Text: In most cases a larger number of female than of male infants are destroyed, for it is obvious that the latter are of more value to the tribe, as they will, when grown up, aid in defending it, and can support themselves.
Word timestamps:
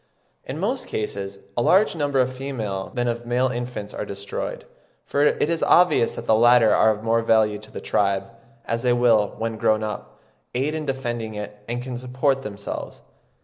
In 0.43 0.57
most 0.57 0.87
cases 0.87 1.37
a 1.55 1.61
larger 1.61 1.95
number 1.95 2.19
of 2.19 2.33
female 2.35 2.89
than 2.95 3.07
of 3.07 3.27
male 3.27 3.49
infants 3.49 3.93
are 3.93 4.03
destroyed, 4.03 4.65
for 5.05 5.23
it 5.23 5.47
is 5.47 5.61
obvious 5.61 6.15
that 6.15 6.25
the 6.25 6.33
latter 6.33 6.73
are 6.73 6.89
of 6.89 7.03
more 7.03 7.21
value 7.21 7.59
to 7.59 7.69
the 7.69 7.79
tribe, 7.81 8.23
as 8.65 8.81
they 8.81 8.93
will, 8.93 9.35
when 9.37 9.57
grown 9.57 9.83
up, 9.83 10.17
aid 10.55 10.73
in 10.73 10.87
defending 10.87 11.35
it, 11.35 11.59
and 11.67 11.83
can 11.83 11.97
support 11.99 12.41
themselves. 12.41 13.03